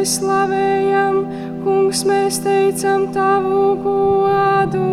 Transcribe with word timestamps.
tevi 0.00 0.08
slavējam, 0.08 1.16
kungs, 1.60 2.06
mēs 2.08 2.38
teicam 2.40 3.02
tavu 3.12 3.76
godu. 3.84 4.86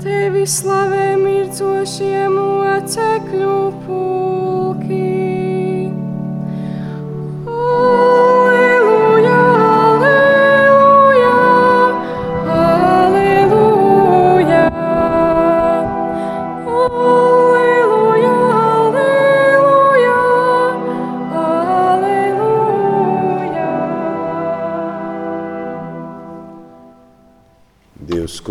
Tevi 0.00 0.46
slavē 0.48 1.10
mircošie 1.20 2.24
mūcekļu 2.32 3.58
pūli. 3.84 4.57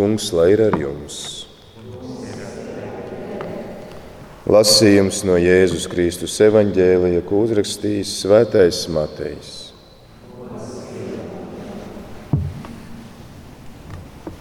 Kungs, 0.07 0.31
lai 0.31 0.53
ir 0.55 0.61
ar 0.63 0.75
jums. 0.79 1.45
Lasījums 4.48 5.25
no 5.27 5.35
Jēzus 5.35 5.89
Kristus 5.91 6.37
evaņģēlija, 6.45 7.26
ko 7.27 7.41
uzrakstījis 7.43 8.13
Svētais 8.21 8.85
Matejs. 8.87 9.49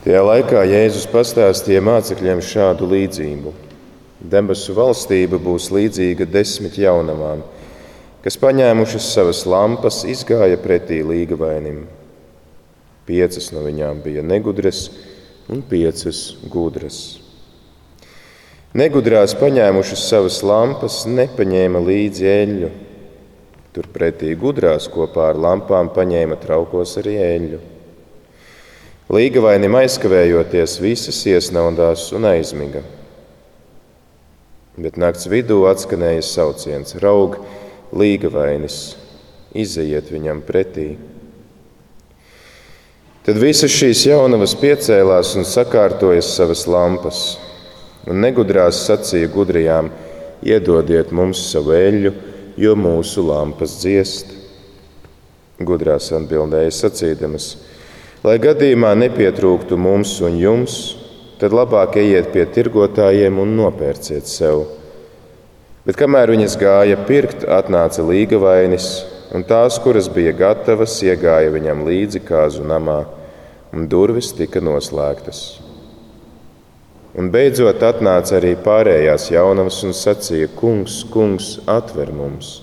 Tajā 0.04 0.20
laikā 0.22 0.62
Jēzus 0.70 1.08
pastāstīja 1.10 1.82
mācekļiem 1.82 2.44
šādu 2.46 2.86
līdzību. 2.92 3.54
Debesu 4.22 4.76
valstība 4.76 5.40
būs 5.42 5.66
līdzīga 5.74 6.28
desmit 6.30 6.78
jaunavām, 6.78 7.42
kas 8.22 8.38
paņēmušas 8.38 9.10
savas 9.18 9.42
lampas, 9.50 10.04
izgāja 10.06 10.62
pretī 10.62 11.02
līgavainim. 11.02 11.82
Piecas 13.06 13.50
no 13.54 13.66
viņām 13.66 14.06
bija 14.06 14.22
negudras, 14.22 14.86
un 15.52 15.62
piecas 15.62 16.34
gudras. 16.50 16.98
Negudrās 18.76 19.32
paņēmušas 19.38 20.02
savas 20.10 20.42
lampas, 20.44 21.04
nepaņēma 21.08 21.80
līdzi 21.80 22.26
eļļu. 22.28 22.68
Turpretī 23.76 24.34
gudrās 24.36 24.88
kopā 24.92 25.30
ar 25.30 25.40
lampām 25.40 25.88
paņēma 25.94 26.36
traukos 26.42 26.96
arī 27.00 27.16
eļļu. 27.22 27.62
Līgavainim 29.16 29.78
aizkavējoties, 29.78 30.76
visas 30.82 31.22
iesnaudās 31.30 32.08
un 32.16 32.26
aizmiga. 32.26 32.82
Bet 34.76 34.98
nakts 35.00 35.28
vidū 35.30 35.62
atskanēja 35.70 36.24
sauciens: 36.26 36.98
Raug, 37.00 37.38
līgavainis, 37.96 38.80
izejiet 39.56 40.10
viņam 40.12 40.42
pretī! 40.44 40.90
Tad 43.26 43.40
visas 43.42 43.72
šīs 43.74 44.04
jaunavas 44.06 44.52
piecēlās 44.54 45.32
un 45.34 45.42
sakārtoja 45.42 46.22
savas 46.22 46.60
lampas, 46.70 47.16
un 48.06 48.20
negudrās 48.22 48.84
sacīja 48.86 49.26
gudrajām: 49.32 49.88
Iedodiet 50.46 51.10
mums 51.10 51.40
savu 51.50 51.74
eļļu, 51.74 52.12
jo 52.62 52.74
mūsu 52.78 53.24
lampas 53.26 53.80
dziest. 53.80 54.30
Gudrās 55.58 56.12
atbildēja 56.14 56.70
sacīdamas: 56.76 57.48
Lai 58.22 58.36
gadījumā 58.38 58.92
nepietrūktu 59.02 59.74
mums 59.74 60.14
un 60.22 60.38
jums, 60.38 60.78
tad 61.42 61.50
labāk 61.50 61.98
ejiet 61.98 62.30
pie 62.30 62.46
tirgotājiem 62.46 63.42
un 63.42 63.58
nopērciet 63.58 64.30
sev. 64.30 64.68
Bet 65.82 65.98
kamēr 65.98 66.30
viņas 66.30 66.58
gāja 66.62 67.02
pirkt, 67.10 67.42
atnāca 67.42 68.06
līgavainis, 68.06 68.88
un 69.34 69.42
tās, 69.42 69.82
kuras 69.82 70.06
bija 70.14 70.30
gatavas, 70.46 71.00
iegāja 71.02 71.50
viņam 71.58 71.82
līdzi 71.90 72.22
kāzu 72.22 72.62
namā, 72.62 73.02
un 73.76 73.86
durvis 73.92 74.32
tika 74.36 74.62
noslēgtas. 74.64 75.42
Un 77.16 77.30
beidzot 77.32 77.80
atnāca 77.84 78.36
arī 78.38 78.54
pārējās 78.60 79.30
jaunavas 79.32 79.82
un 79.88 79.94
sacīja: 79.96 80.50
Kungs, 80.56 81.02
kungs, 81.12 81.54
atver 81.68 82.12
mums! 82.12 82.58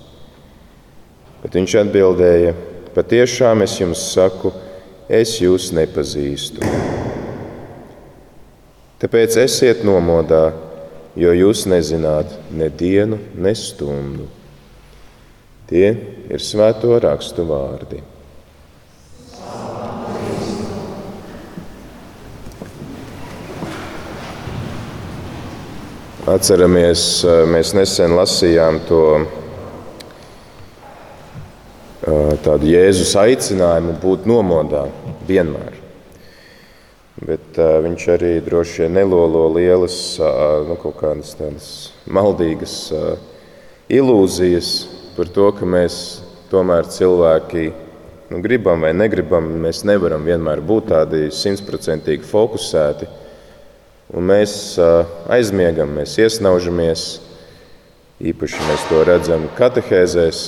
Bet 1.42 1.58
viņš 1.58 1.80
atbildēja: 1.86 2.54
Patiešām 2.94 3.66
es 3.66 3.80
jums 3.80 4.04
saku, 4.14 4.54
es 5.10 5.40
jūs 5.42 5.72
nepazīstu. 5.74 6.62
Tāpēc 9.02 9.36
esiet 9.42 9.82
nomodā, 9.84 10.54
jo 11.20 11.34
jūs 11.36 11.66
nezināt 11.68 12.38
ne 12.54 12.70
dienu, 12.70 13.18
ne 13.36 13.52
stundu. 13.58 14.30
Tie 15.68 15.90
ir 16.30 16.46
svēto 16.46 16.94
rakstu 17.02 17.44
vārdi. 17.50 18.13
Atceramies, 26.24 27.02
mēs 27.52 27.74
nesen 27.76 28.14
lasījām 28.16 28.78
to 28.88 29.00
tādu 32.46 32.70
Jēzus 32.70 33.10
aicinājumu 33.20 33.98
būt 34.00 34.28
nomodā 34.32 34.86
vienmēr. 35.28 35.76
Bet 37.28 37.60
uh, 37.60 37.76
viņš 37.84 38.06
arī 38.16 38.30
droši 38.46 38.86
vien 38.86 38.96
nelolo 38.96 39.42
lielas, 39.58 39.98
uh, 40.22 40.64
nu, 40.64 40.78
kaut 40.80 40.96
kādas 41.02 41.34
tādas 41.36 41.68
maldīgas 42.08 42.78
uh, 42.96 43.20
ilūzijas 43.92 44.72
par 45.18 45.28
to, 45.36 45.50
ka 45.60 45.68
mēs 45.68 45.98
tomēr 46.52 46.88
cilvēki 46.88 47.66
nu, 48.32 48.40
gribam 48.44 48.88
vai 48.88 48.94
negribam, 48.96 49.52
mēs 49.68 49.84
nevaram 49.88 50.24
vienmēr 50.24 50.64
būt 50.64 50.88
tādi 50.96 51.28
simtprocentīgi 51.36 52.24
fokusēti. 52.32 53.12
Un 54.14 54.28
mēs 54.30 54.76
aizmiegam, 55.34 55.96
mēs 55.98 56.20
iesnaužamies. 56.22 57.06
Īpaši 58.22 58.66
mēs 58.68 58.84
to 58.86 59.00
redzam 59.08 59.48
katehēzēs, 59.58 60.42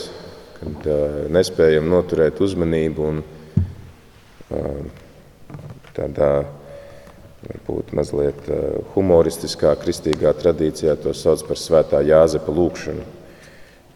kad 0.59 0.85
nespējam 1.33 1.87
noturēt 1.89 2.37
uzmanību 2.45 3.07
un 3.09 3.23
tādā 5.95 6.29
varbūt 7.45 7.89
mazliet 7.97 8.47
humoristiskā, 8.93 9.73
kristīgā 9.81 10.35
tradīcijā 10.37 10.93
to 11.01 11.13
sauc 11.17 11.41
par 11.47 11.57
svētā 11.57 12.03
Jāzepa 12.05 12.53
lūkšanu. 12.53 13.07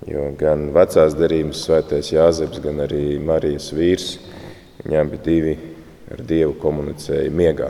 Jo 0.09 0.31
gan 0.39 0.71
vecās 0.73 1.13
derības 1.13 1.61
svētais 1.67 2.09
Jāzeps, 2.15 2.61
gan 2.63 2.81
arī 2.87 3.19
Marijas 3.21 3.69
vīrs, 3.75 4.15
viņām 4.81 5.13
bija 5.13 5.25
divi 5.29 5.55
ar 6.09 6.25
Dievu 6.25 6.57
komunicēja 6.57 7.29
miegā. 7.29 7.69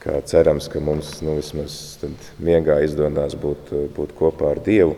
Kā 0.00 0.16
cerams, 0.24 0.64
ka 0.72 0.80
mums 0.80 1.18
nu, 1.20 1.34
vismaz 1.36 2.00
miegā 2.40 2.78
izdodas 2.86 3.34
būt, 3.36 3.74
būt 3.92 4.14
kopā 4.16 4.54
ar 4.54 4.60
Dievu. 4.64 4.94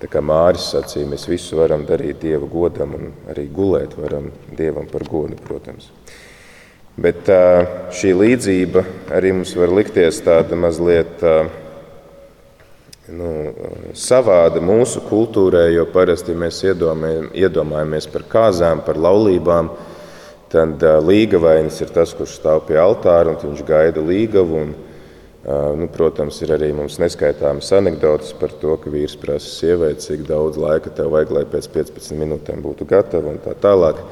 Tā 0.00 0.08
kā 0.10 0.22
Māris 0.24 0.70
sacīja, 0.72 1.06
mēs 1.06 1.28
visu 1.28 1.60
varam 1.60 1.84
darīt 1.86 2.18
Dieva 2.22 2.48
godam 2.50 2.96
un 2.96 3.12
arī 3.30 3.44
gulēt 3.54 3.94
varam 4.00 4.30
Dievam 4.56 4.88
par 4.90 5.04
godu, 5.06 5.38
protams. 5.44 5.90
Bet 7.00 7.28
šī 7.94 8.10
līdzība 8.16 8.82
arī 9.14 9.30
mums 9.36 9.52
var 9.54 9.70
likties 9.78 10.18
tāda 10.26 10.58
mazliet 10.58 11.22
nu, 13.14 13.30
savāda 13.94 14.58
mūsu 14.64 15.04
kultūrē, 15.06 15.68
jo 15.74 15.86
parasti 15.92 16.34
mēs 16.34 16.64
iedomājamies 16.66 18.10
par 18.10 18.26
kāzām, 18.32 18.82
par 18.86 18.98
laulībām. 18.98 19.70
Tad 20.50 20.82
līgavainis 21.06 21.78
ir 21.84 21.92
tas, 21.94 22.14
kurš 22.16 22.40
stāv 22.40 22.64
pie 22.66 22.78
altāra 22.80 23.30
un 23.30 23.42
viņš 23.42 23.66
gaida 23.66 24.02
līgavu. 24.02 24.62
Un, 24.64 24.72
Nu, 25.40 25.86
protams, 25.88 26.36
ir 26.44 26.50
arī 26.52 26.66
mums 26.76 26.98
neskaitāmas 27.00 27.70
anekdotas 27.72 28.34
par 28.36 28.52
to, 28.60 28.74
ka 28.76 28.90
vīrs 28.92 29.14
prasa 29.16 29.48
sievai, 29.48 29.94
cik 29.96 30.26
daudz 30.28 30.58
laika 30.60 30.92
tev 30.92 31.14
vajag, 31.14 31.32
lai 31.32 31.44
pēc 31.48 31.70
15 31.72 32.12
minūtēm 32.20 32.60
būtu 32.60 32.84
gatava 32.84 33.32
un 33.32 33.38
tā 33.40 33.54
tālāk. 33.56 34.02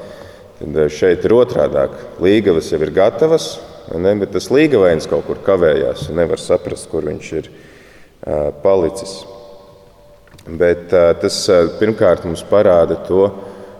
Tad 0.57 0.79
šeit 0.89 1.27
ir 1.27 1.35
otrādāk. 1.37 1.93
Līgavas 2.23 2.71
jau 2.73 2.79
ir 2.81 2.91
gatavas, 2.95 3.51
ne, 3.93 4.15
bet 4.17 4.33
tas 4.33 4.49
līgavains 4.49 5.05
kaut 5.11 5.27
kur 5.29 5.37
kavējās 5.45 6.07
un 6.09 6.17
nevar 6.23 6.41
saprast, 6.41 6.89
kur 6.89 7.05
viņš 7.05 7.29
ir 7.37 7.51
palicis. 8.65 9.19
Bet 10.49 10.89
tas 10.89 11.37
pirmkārt 11.77 12.25
mums 12.25 12.41
parāda 12.49 12.97
to, 13.05 13.29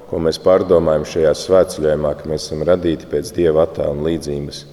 ko 0.09 0.19
mēs 0.25 0.41
pārdomājam 0.41 1.05
šajā 1.07 1.31
svētceļojumā, 1.37 2.17
ka 2.17 2.29
mēs 2.29 2.49
esam 2.49 2.65
radīti 2.67 3.07
pēc 3.09 3.31
Dieva 3.37 3.67
attēla 3.67 3.95
un 3.95 4.05
līdzības 4.09 4.65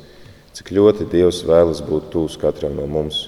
cik 0.57 0.73
ļoti 0.73 1.05
Dievs 1.13 1.43
vēlas 1.45 1.83
būt 1.85 2.09
tūs 2.15 2.39
katram 2.41 2.79
no 2.79 2.87
mums. 2.89 3.27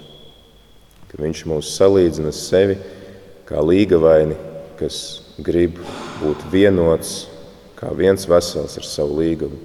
Ka 1.10 1.20
viņš 1.20 1.44
mūs 1.48 1.74
salīdzina 1.76 2.32
sevi 2.32 2.78
kā 3.48 3.60
līgavaini, 3.64 4.36
kas 4.80 5.20
grib 5.44 5.76
būt 6.22 6.46
vienots, 6.52 7.26
kā 7.76 7.92
viens 7.96 8.24
vesels 8.28 8.78
ar 8.80 8.88
savu 8.88 9.20
līgavu. 9.20 9.60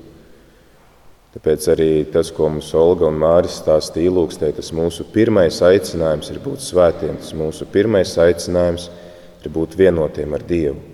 Tāpēc 1.34 1.68
arī 1.74 1.90
tas, 2.14 2.30
ko 2.36 2.52
mums 2.52 2.70
Olga 2.78 3.08
un 3.08 3.18
Māris 3.18 3.58
stāstīja 3.64 4.12
ilūkstē, 4.12 4.52
tas 4.60 4.70
mūsu 4.76 5.08
pirmais 5.16 5.64
aicinājums 5.66 6.30
ir 6.30 6.44
būt 6.44 6.62
svētiem. 6.62 7.18
Tas 7.24 7.34
mūsu 7.34 7.66
pirmais 7.74 8.12
aicinājums 8.22 8.92
ir 9.42 9.56
būt 9.56 9.80
vienotiem 9.80 10.36
ar 10.38 10.46
Dievu. 10.52 10.93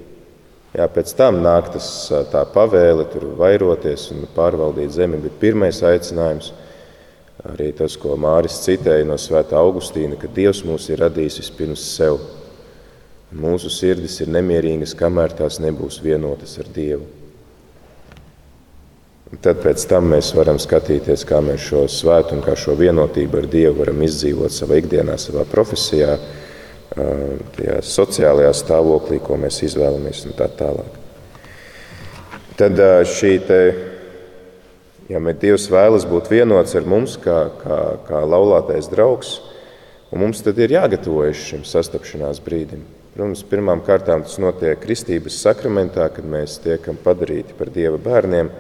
Jā, 0.75 0.85
pēc 0.85 1.11
tam 1.17 1.39
nāk 1.41 1.71
tas 1.73 1.87
tā 2.29 2.43
pavēle, 2.53 3.07
tur 3.09 3.31
vairoties 3.39 4.11
un 4.13 4.27
pārvaldīt 4.35 4.93
zemi, 4.93 5.17
bet 5.23 5.39
pirmais 5.41 5.81
aicinājums 5.81 6.51
Arī 7.47 7.69
tas, 7.71 7.95
ko 7.95 8.17
Māris 8.19 8.57
citēja 8.65 9.05
no 9.07 9.15
Svētā 9.15 9.55
Augustīna, 9.61 10.17
ka 10.19 10.27
Dievs 10.35 10.59
mūs 10.67 10.89
ir 10.91 10.99
radījis 10.99 11.39
vispirms 11.39 11.85
sev. 11.95 12.19
Mūsu 13.31 13.71
sirdis 13.71 14.17
ir 14.19 14.31
nemierīgas, 14.33 14.95
kamēr 14.97 15.31
tās 15.37 15.61
nebūs 15.63 16.01
vienotas 16.03 16.57
ar 16.59 16.67
Dievu. 16.75 17.05
Un 19.29 19.39
tad 19.45 19.61
pēc 19.63 19.85
tam 19.87 20.09
mēs 20.11 20.33
varam 20.35 20.59
skatīties, 20.59 21.23
kā 21.29 21.39
mēs 21.45 21.63
šo 21.69 21.85
svētumu, 21.87 22.43
kā 22.43 22.57
šo 22.59 22.75
vienotību 22.75 23.39
ar 23.39 23.47
Dievu 23.47 23.77
varam 23.85 24.01
izdzīvot 24.03 24.51
savā 24.51 24.81
ikdienā, 24.81 25.15
savā 25.21 25.45
profesijā, 25.47 26.17
tajā 27.55 27.77
sociālajā 27.85 28.51
stāvoklī, 28.57 29.21
ko 29.23 29.37
mēs 29.39 29.61
izvēlamies 29.67 30.25
un 30.29 30.35
tā 30.39 30.49
tālāk. 30.59 30.97
Tad 32.59 32.81
šī 33.07 33.33
te 33.47 33.61
Ja 35.09 35.17
Dievs 35.17 35.65
vēlas 35.73 36.03
būt 36.05 36.27
vienots 36.29 36.75
ar 36.77 36.85
mums, 36.85 37.15
kā, 37.17 37.47
kā, 37.63 37.77
kā 38.05 38.19
laulātais 38.29 38.85
draugs, 38.91 39.39
un 40.13 40.21
mums 40.21 40.43
tad 40.45 40.59
ir 40.61 40.75
jāgatavojas 40.75 41.39
šim 41.47 41.63
sastapšanās 41.65 42.37
brīdim. 42.45 42.83
Protams, 43.15 43.41
pirmām 43.49 43.81
kārtām 43.81 44.21
tas 44.21 44.37
notiek 44.37 44.77
kristības 44.83 45.39
sakramentā, 45.41 46.05
kad 46.13 46.27
mēs 46.29 46.59
tiekam 46.61 46.99
padarīti 47.01 47.57
par 47.57 47.73
Dieva 47.73 47.97
bērniem, 47.97 48.51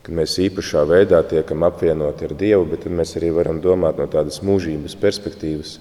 kad 0.00 0.16
mēs 0.16 0.38
īpašā 0.46 0.86
veidā 0.88 1.20
tiekam 1.28 1.66
apvienoti 1.68 2.24
ar 2.24 2.32
Dievu, 2.32 2.64
bet 2.72 2.86
tad 2.86 2.96
mēs 2.96 3.12
arī 3.20 3.28
varam 3.36 3.60
domāt 3.60 4.00
no 4.00 4.08
tādas 4.08 4.40
mūžības 4.40 4.96
perspektīvas. 4.96 5.76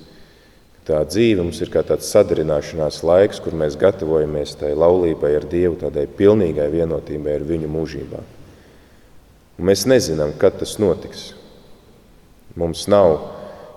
Tā 0.87 1.01
dzīve 1.03 1.43
mums 1.43 1.57
ir 1.59 1.67
kā 1.67 1.81
tāds 1.83 2.07
sadarināšanās 2.13 3.01
laiks, 3.03 3.41
kur 3.43 3.55
mēs 3.59 3.75
gatavojamies 3.79 4.53
tai 4.55 4.69
laulībai 4.71 5.33
ar 5.35 5.47
Dievu, 5.51 5.75
tādai 5.81 6.05
pilnīgai 6.07 6.69
vienotībai 6.71 7.33
ar 7.35 7.43
Viņu 7.49 7.71
mūžībā. 7.73 8.21
Un 9.57 9.67
mēs 9.67 9.83
nezinām, 9.89 10.31
kad 10.39 10.55
tas 10.61 10.77
notiks. 10.79 11.33
Mums 12.55 12.85
nav 12.87 13.17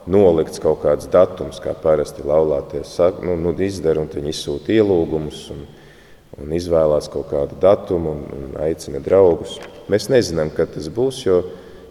nolikts 0.07 0.62
kaut 0.62 0.85
kāds 0.85 1.09
datums, 1.11 1.59
kā 1.59 1.75
parasti 1.75 2.23
laulāties 2.23 2.95
nu, 3.25 3.35
nu, 3.35 3.57
izdara, 3.59 4.05
un 4.05 4.12
viņi 4.12 4.31
izsūta 4.31 4.71
ielūgumus 4.77 5.43
un, 5.57 5.67
un 6.39 6.55
izvēlās 6.55 7.11
kaut 7.11 7.27
kādu 7.33 7.59
datumu 7.59 8.15
un, 8.15 8.23
un 8.39 8.55
aicina 8.62 9.03
draugus. 9.03 9.59
Mēs 9.91 10.07
nezinām, 10.15 10.55
kad 10.55 10.77
tas 10.77 10.87
būs, 10.87 11.25
jo 11.27 11.43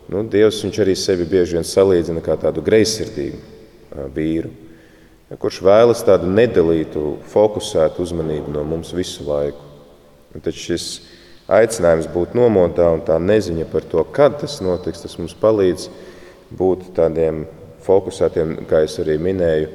nu, 0.07 0.23
Dievs 0.31 0.63
arī 0.69 0.95
sevi 0.95 1.27
bieži 1.27 1.59
vien 1.59 1.67
salīdzina 1.67 2.23
kā 2.23 2.39
tādu 2.39 2.63
greizsirdīgu 2.63 4.07
vīru, 4.15 4.68
kurš 5.37 5.61
vēlas 5.61 6.01
tādu 6.05 6.29
nedalītu, 6.33 7.19
fokusētu 7.29 8.01
uzmanību 8.01 8.53
no 8.55 8.63
mums 8.65 8.93
visu 8.97 9.27
laiku. 9.27 9.61
Un 10.33 10.41
tad 10.45 10.57
šis 10.57 10.87
aicinājums 11.49 12.09
būt 12.13 12.33
nomodā 12.37 12.87
un 12.93 13.03
tā 13.05 13.17
neziņa 13.21 13.67
par 13.69 13.85
to, 13.89 14.03
kad 14.13 14.39
tas 14.41 14.59
notiks, 14.65 15.03
tas 15.05 15.17
mums 15.21 15.35
palīdz 15.37 15.89
būt 16.57 16.91
tādiem 16.97 17.43
fokusētiem, 17.85 18.55
kā 18.69 18.83
es 18.85 18.97
arī 19.01 19.17
minēju, 19.21 19.69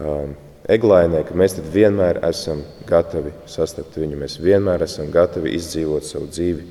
um, 0.00 0.34
eglainē, 0.72 1.22
ka 1.28 1.36
mēs 1.36 1.56
vienmēr 1.72 2.20
esam 2.28 2.62
gatavi 2.88 3.32
sastapt 3.50 3.96
viņu. 3.98 4.18
Mēs 4.20 4.38
vienmēr 4.44 4.84
esam 4.86 5.10
gatavi 5.12 5.54
izdzīvot 5.56 6.06
savu 6.06 6.28
dzīvi 6.30 6.66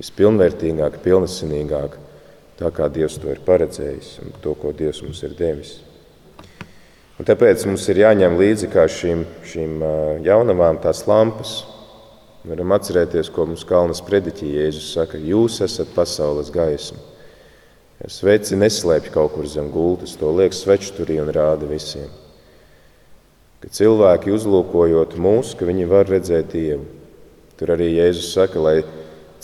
vispilnvērtīgāk, 0.00 1.00
pilnesinīgāk, 1.04 1.96
tā 2.60 2.70
kā 2.74 2.88
Dievs 2.92 3.18
to 3.22 3.32
ir 3.32 3.40
paredzējis 3.46 4.18
un 4.24 4.36
to, 4.44 4.54
ko 4.58 4.74
Dievs 4.76 5.02
mums 5.04 5.22
ir 5.26 5.34
devis. 5.38 5.80
Un 7.20 7.28
tāpēc 7.28 7.66
mums 7.68 7.84
ir 7.92 8.04
jāņem 8.04 8.38
līdzi 8.40 8.70
šīm, 8.72 9.26
šīm 9.44 9.84
jaunavām 10.24 10.80
tās 10.82 11.04
lampas, 11.06 11.60
Varam 12.42 12.72
atcerēties, 12.74 13.28
ko 13.30 13.44
mums 13.46 13.62
Kalnas 13.62 14.00
prediķī 14.02 14.48
Jēzus 14.56 14.88
saka, 14.96 15.18
jūs 15.18 15.60
esat 15.62 15.92
pasaules 15.94 16.48
gaisma. 16.50 16.98
Sveci 18.10 18.58
neslēpj 18.58 19.12
kaut 19.14 19.36
kur 19.36 19.46
zem 19.46 19.68
gultas, 19.70 20.16
to 20.18 20.32
liek 20.34 20.50
svečturī 20.56 21.20
un 21.22 21.30
rāda 21.30 21.68
visiem. 21.70 22.10
Ka 23.62 23.70
cilvēki 23.70 24.34
uzlūkojot 24.34 25.14
mūs, 25.22 25.54
ka 25.54 25.70
viņi 25.70 25.86
var 25.86 26.10
redzēt 26.10 26.50
Dievu. 26.50 26.82
Tur 27.60 27.76
arī 27.76 27.92
Jēzus 27.92 28.32
saka, 28.34 28.58
lai 28.58 28.76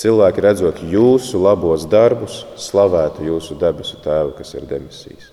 cilvēki 0.03 0.43
redzot 0.43 0.82
jūsu 0.82 1.38
labos 1.38 1.87
darbus, 1.87 2.43
slavētu 2.59 3.31
jūsu 3.31 3.61
debesu 3.62 4.03
tēvu, 4.03 4.35
kas 4.41 4.56
ir 4.59 4.67
debesīs. 4.67 5.31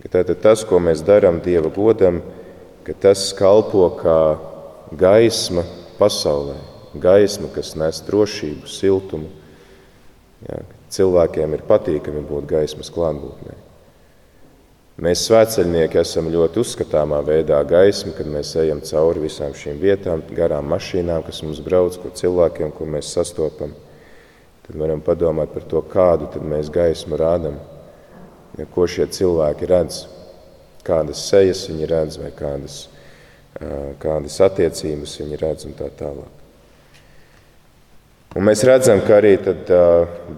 Tātad 0.00 0.40
tas, 0.42 0.64
ko 0.66 0.80
mēs 0.82 1.04
darām 1.06 1.38
Dieva 1.44 1.70
godam, 1.72 2.20
ka 2.86 2.94
tas 2.98 3.28
kalpo 3.38 3.86
kā 4.00 4.18
gaisma 4.98 5.64
pasaulē. 5.98 6.56
Gaisma, 6.98 7.48
kas 7.54 7.72
nes 7.78 8.02
drošību, 8.04 8.68
siltumu. 8.68 9.30
Jā, 10.42 10.58
cilvēkiem 10.92 11.54
ir 11.56 11.62
patīkami 11.68 12.24
būt 12.28 12.48
gaismas 12.50 12.90
klātbūtnē. 12.92 13.54
Mēs 15.02 15.22
svētceļnieki 15.24 15.98
esam 16.02 16.28
ļoti 16.28 16.60
uzskatāmā 16.60 17.22
veidā 17.24 17.62
gaisma, 17.64 18.12
kad 18.12 18.28
mēs 18.28 18.50
ejam 18.60 18.82
cauri 18.84 19.22
visām 19.24 19.54
šīm 19.56 19.78
vietām, 19.80 20.20
garām 20.36 20.68
mašīnām, 20.68 21.24
kas 21.24 21.40
mums 21.46 21.62
brauc, 21.64 21.96
ko 21.96 22.10
cilvēkiem, 22.12 22.74
ko 22.76 22.86
mēs 22.92 23.14
sastopam. 23.16 23.72
Tad 24.66 24.76
varam 24.78 25.00
padomāt 25.02 25.54
par 25.54 25.64
to, 25.70 25.80
kādu 25.90 26.28
mēs 26.44 26.68
gaismu 26.70 27.16
rādām, 27.18 27.56
ja, 28.58 28.66
ko 28.74 28.86
šie 28.90 29.06
cilvēki 29.12 29.68
redz, 29.70 30.04
kādas 30.86 31.26
sejas 31.28 31.66
viņi 31.70 31.88
redz 31.90 32.18
vai 32.20 32.32
kādas 32.36 32.84
kādas 34.02 34.38
attiecības 34.42 35.18
viņi 35.20 35.40
redz 35.40 35.66
un 35.68 35.76
tā 35.76 35.90
tālāk. 35.98 36.40
Un 38.32 38.46
mēs 38.48 38.62
redzam, 38.64 39.02
ka 39.04 39.18
arī 39.18 39.34
tad, 39.44 39.68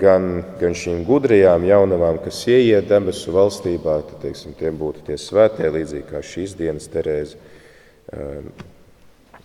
gan, 0.00 0.25
gan 0.58 0.72
šīm 0.75 1.05
gudrajām 1.06 1.62
jaunavām, 1.69 2.19
kas 2.25 2.40
ieiet 2.50 2.88
debesu 2.90 3.31
valstībā, 3.37 4.00
tad, 4.08 4.17
teiksim, 4.25 4.56
tie 4.58 4.72
būtu 4.75 5.05
tie 5.06 5.19
svētie, 5.20 5.69
līdzīgi 5.70 6.08
kā 6.08 6.22
šīs 6.26 6.56
dienas 6.58 6.91
Terēze 6.91 7.38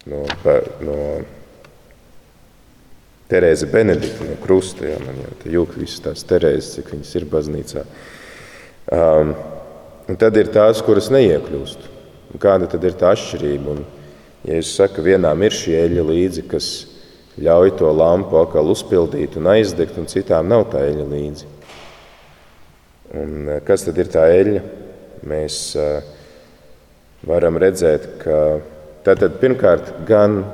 no, 0.09 0.23
no 0.81 0.97
Terēze 3.29 3.69
Benedikta 3.69 4.25
no 4.25 4.39
krusta. 4.41 4.87
Jā, 4.89 4.97
man 5.03 5.21
jau 5.21 5.59
jūg 5.59 5.77
visas 5.77 6.01
tās 6.07 6.25
Terēzes, 6.25 6.79
cik 6.79 6.89
viņas 6.95 7.13
ir 7.19 7.29
baznīcā. 7.29 7.85
Um, 8.89 9.35
tad 10.17 10.37
ir 10.41 10.49
tās, 10.49 10.81
kuras 10.81 11.11
neiekļūst. 11.13 11.83
Un 12.33 12.41
kāda 12.41 12.69
tad 12.69 12.85
ir 12.87 12.95
tā 12.97 13.11
atšķirība? 13.13 13.75
Un, 13.75 13.83
ja 14.47 14.57
es 14.57 14.71
saku, 14.73 15.03
vienām 15.05 15.43
ir 15.45 15.53
šī 15.53 15.75
eļļa 15.77 16.05
līdzi, 16.07 16.45
kas 16.49 16.69
ļauj 17.39 17.75
to 17.77 17.91
lampu 17.93 18.39
atkal 18.41 18.71
uzpildīt 18.73 19.37
un 19.37 19.51
aizdegt, 19.53 19.97
un 20.01 20.09
citām 20.09 20.49
nav 20.49 20.67
tā 20.73 20.81
eļļa 20.87 21.05
līdzi. 21.11 21.49
Un 23.19 23.53
eh, 23.55 23.61
kas 23.65 23.85
tad 23.85 24.01
ir 24.01 24.09
tā 24.09 24.25
eļļa? 24.33 24.65
Mēs 25.29 25.55
uh, 25.75 25.99
varam 27.27 27.57
redzēt, 27.59 28.05
ka 28.21 28.37
tātad 29.03 29.35
pirmkārt 29.41 29.91
gan 30.07 30.45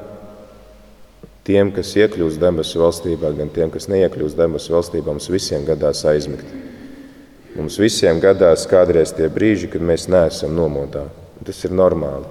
tiem, 1.46 1.70
kas 1.76 1.92
iekļūst 1.94 2.42
debesu 2.42 2.82
valstībā, 2.82 3.30
gan 3.38 3.52
tiem, 3.54 3.70
kas 3.70 3.86
neiekļūst 3.92 4.40
debesu 4.40 4.74
valstībā, 4.74 5.14
mums 5.14 5.30
visiem 5.30 5.68
gadās 5.68 6.02
aizmigt. 6.10 6.50
Mums 7.56 7.78
visiem 7.80 8.20
gadās 8.20 8.66
kādreiz 8.68 9.14
tie 9.16 9.30
brīži, 9.32 9.70
kad 9.72 9.84
mēs 9.84 10.10
neesam 10.12 10.52
nomodā. 10.58 11.06
Tas 11.48 11.62
ir 11.64 11.72
normāli. 11.72 12.28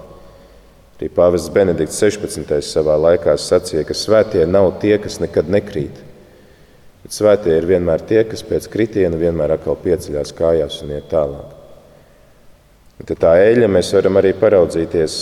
Arī 0.95 1.09
Pāvests 1.11 1.49
Benedikts 1.51 1.97
16. 1.99 2.51
savā 2.63 2.93
laikā 3.01 3.33
sacīja, 3.41 3.83
ka 3.87 3.97
svētie 3.97 4.45
nav 4.45 4.75
tie, 4.83 4.93
kas 5.01 5.17
nekad 5.23 5.49
nekrīt. 5.51 5.97
Bet 7.03 7.15
svētie 7.17 7.57
ir 7.57 7.65
vienmēr 7.69 8.05
tie, 8.05 8.21
kas 8.29 8.45
pēc 8.45 8.69
kritiena 8.71 9.17
vienmēr 9.19 9.57
atkal 9.57 9.75
pieceļās 9.81 10.33
kājās 10.37 10.79
un 10.85 10.93
iet 10.95 11.09
tālāk. 11.11 11.51
Un 13.01 13.09
tā 13.11 13.33
eļļa 13.49 13.69
mēs 13.69 13.91
varam 13.97 14.21
arī 14.21 14.31
paraudzīties 14.39 15.17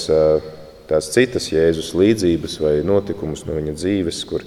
tās 0.90 1.10
citas 1.16 1.48
Jēzus 1.50 1.94
līdzības 1.98 2.60
vai 2.62 2.74
notikumus 2.86 3.48
no 3.48 3.56
viņa 3.56 3.78
dzīves, 3.80 4.20
kur, 4.30 4.44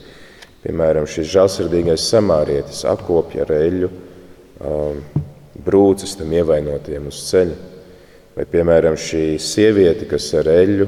piemēram, 0.62 1.08
šis 1.10 1.32
žēlsirdīgais 1.32 2.06
samārietis 2.12 2.84
apkopja 2.92 3.48
ar 3.48 3.56
eļļu 3.56 3.90
brūces 5.64 6.16
tam 6.18 6.32
ievainotiem 6.36 7.08
uz 7.10 7.22
ceļa. 7.30 7.56
Vai, 8.36 8.44
piemēram, 8.52 8.98
šī 9.00 9.38
sieviete, 9.40 10.04
kas 10.10 10.28
ar 10.36 10.50
eļļu 10.52 10.86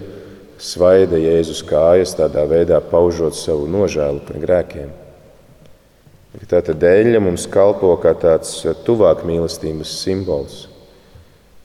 svaida 0.60 1.16
Jēzus 1.16 1.62
kājas, 1.64 2.16
tādā 2.18 2.42
veidā 2.50 2.80
paužot 2.84 3.36
savu 3.38 3.68
nožēlu 3.70 4.20
par 4.26 4.40
grēkiem. 4.42 4.90
Tātad 6.48 6.82
eļļa 6.84 7.22
mums 7.24 7.46
kalpo 7.50 7.94
kā 8.02 8.12
tāds 8.18 8.60
tuvāk 8.84 9.24
mīlestības 9.26 9.94
simbols. 10.02 10.66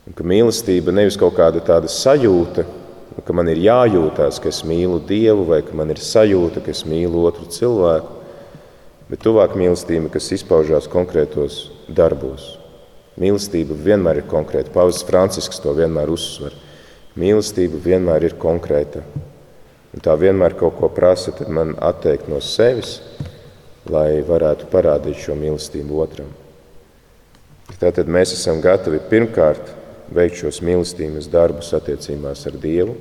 Un 0.08 0.16
ka 0.16 0.26
mīlestība 0.28 0.96
nevis 0.96 1.20
kaut 1.20 1.36
kāda 1.38 1.62
tāda 1.64 1.92
sajūta, 1.92 2.66
ka 3.24 3.36
man 3.36 3.52
ir 3.52 3.62
jājūtās, 3.64 4.40
ka 4.42 4.50
es 4.50 4.64
mīlu 4.68 4.98
Dievu, 5.08 5.46
vai 5.52 5.62
ka 5.68 5.76
man 5.78 5.94
ir 5.94 6.02
sajūta, 6.02 6.64
ka 6.64 6.74
es 6.74 6.84
mīlu 6.90 7.28
otru 7.28 7.46
cilvēku, 7.52 8.18
bet 9.12 9.24
tuvāk 9.24 9.56
mīlestība, 9.60 10.12
kas 10.16 10.32
izpaužās 10.40 10.90
konkrētos 10.92 11.68
darbos. 11.88 12.63
Mīlestība 13.22 13.76
vienmēr 13.78 14.24
ir 14.24 14.30
konkrēta. 14.30 14.74
Pāvils 14.74 15.04
Francisks 15.06 15.62
to 15.62 15.74
vienmēr 15.78 16.10
uzsver. 16.10 16.56
Mīlestība 17.20 17.78
vienmēr 17.84 18.26
ir 18.26 18.38
konkrēta. 18.42 19.04
Un 19.94 20.02
tā 20.02 20.16
vienmēr 20.18 20.56
kaut 20.58 20.80
ko 20.80 20.90
prasa, 20.90 21.32
tad 21.38 21.52
man 21.54 21.76
atteikt 21.78 22.26
no 22.32 22.40
sevis, 22.42 22.98
lai 23.86 24.24
varētu 24.26 24.66
parādīt 24.72 25.22
šo 25.22 25.38
mīlestību 25.38 26.00
otram. 26.02 26.32
Tātad 27.78 28.10
mēs 28.10 28.34
esam 28.34 28.62
gatavi 28.64 29.02
pirmkārt 29.12 29.70
veikt 30.14 30.42
šos 30.42 30.64
mīlestības 30.66 31.30
darbus 31.30 31.70
attiecībās 31.78 32.48
ar 32.50 32.58
Dievu. 32.58 32.98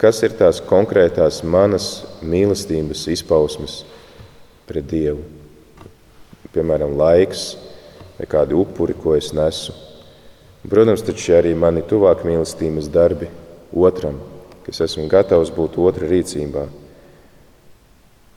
Kas 0.00 0.22
ir 0.26 0.32
tās 0.38 0.62
konkrētās 0.64 1.44
manas 1.44 2.06
mīlestības 2.24 3.04
izpausmes 3.12 3.82
pret 4.66 4.88
Dievu? 4.88 5.20
Piemēram, 6.54 6.96
laiks 6.98 7.52
vai 8.18 8.26
kādi 8.26 8.56
upuri, 8.58 8.96
ko 8.98 9.14
es 9.16 9.30
nesu. 9.36 9.74
Protams, 10.68 11.04
taču 11.06 11.36
arī 11.38 11.54
mani 11.56 11.84
tuvāk 11.86 12.24
mīlestības 12.26 12.90
darbi 12.92 13.30
otram, 13.72 14.18
kas 14.66 14.82
esmu 14.84 15.06
gatavs 15.08 15.52
būt 15.54 15.78
otra 15.80 16.08
rīcībā. 16.10 16.66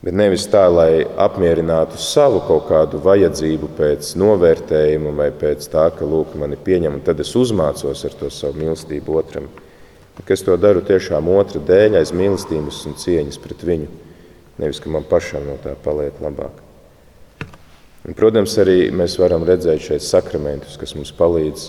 Bet 0.01 0.15
nevis 0.17 0.47
tā, 0.49 0.63
lai 0.71 1.03
apmierinātu 1.21 1.99
savu 2.01 2.39
kaut 2.47 2.65
kādu 2.69 3.01
vajadzību 3.03 3.69
pēc 3.77 4.15
novērtējuma 4.17 5.11
vai 5.17 5.27
pēc 5.43 5.67
tā, 5.69 5.89
ka 5.93 6.07
lūk, 6.07 6.33
mani 6.41 6.57
pieņem, 6.57 6.97
un 6.97 7.03
tad 7.05 7.21
es 7.21 7.35
uzmācos 7.37 8.01
ar 8.07 8.17
to 8.17 8.31
savu 8.33 8.63
mīlestību 8.63 9.19
otram. 9.21 9.51
Bet 10.17 10.33
es 10.33 10.45
to 10.45 10.57
daru 10.57 10.81
tiešām 10.85 11.29
otra 11.35 11.61
dēļ, 11.67 11.99
aiz 12.01 12.15
mīlestības 12.17 12.81
un 12.89 12.97
cieņas 13.01 13.41
pret 13.41 13.61
viņu. 13.65 13.93
Nevis, 14.61 14.81
ka 14.81 14.89
man 14.93 15.05
pašam 15.09 15.45
no 15.49 15.61
tā 15.61 15.77
paliek 15.85 16.17
labāk. 16.21 16.70
Un, 18.01 18.15
protams, 18.17 18.55
arī 18.57 18.89
mēs 18.97 19.19
varam 19.21 19.43
redzēt 19.45 19.83
šeit 19.85 20.01
sakramentus, 20.01 20.77
kas 20.81 20.95
mums 20.97 21.11
palīdz 21.13 21.67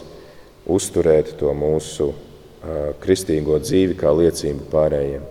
uzturēt 0.72 1.34
to 1.40 1.52
mūsu 1.52 2.08
uh, 2.08 2.94
kristīgo 3.02 3.58
dzīvi 3.60 3.98
kā 4.00 4.14
liecību 4.16 4.64
pārējiem 4.72 5.26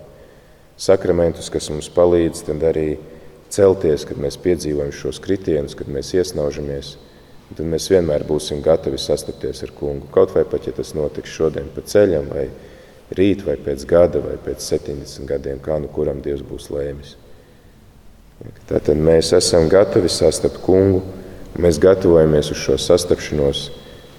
sakramentus, 0.82 1.50
kas 1.54 1.72
mums 1.74 1.90
palīdz 1.94 2.46
arī 2.70 3.00
celties, 3.52 4.06
kad 4.08 4.20
mēs 4.22 4.38
piedzīvojam 4.42 4.94
šos 4.96 5.20
kritienus, 5.24 5.76
kad 5.78 5.90
mēs 5.92 6.14
iesnaužamies. 6.16 6.96
Tad 7.52 7.68
mēs 7.68 7.90
vienmēr 7.92 8.24
būsim 8.24 8.62
gatavi 8.64 9.00
sastapties 9.02 9.66
ar 9.66 9.74
kungu. 9.76 10.08
Kaut 10.14 10.32
vai 10.36 10.46
pat, 10.48 10.70
ja 10.70 10.76
tas 10.76 10.94
notiks 10.96 11.34
šodien 11.34 11.68
pa 11.76 11.84
ceļam, 11.84 12.30
vai 12.32 12.46
rīt, 13.18 13.44
vai 13.44 13.58
pēc 13.60 13.84
gada, 13.90 14.22
vai 14.24 14.38
pēc 14.40 14.64
70 14.64 15.28
gadiem, 15.28 15.60
kā 15.60 15.76
nu 15.84 15.90
kuram 15.92 16.22
Dievs 16.24 16.46
būs 16.48 16.70
lēmis. 16.72 17.18
Tātad 18.70 18.98
mēs 18.98 19.34
esam 19.38 19.68
gatavi 19.70 20.10
sastapt 20.10 20.62
kungu, 20.66 21.02
un 21.52 21.66
mēs 21.66 21.78
gatavojamies 21.82 22.50
uz 22.54 22.62
šo 22.64 22.78
sastapšanos 22.82 23.68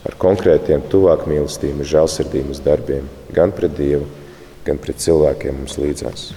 ar 0.07 0.19
konkrētiem 0.21 0.85
tuvāk 0.93 1.25
mīlestības, 1.31 1.89
žēlsirdības 1.91 2.63
darbiem, 2.63 3.09
gan 3.35 3.55
pret 3.55 3.75
Dievu, 3.79 4.07
gan 4.67 4.79
pret 4.83 5.03
cilvēkiem 5.03 5.59
mums 5.63 5.79
līdzās. 5.81 6.31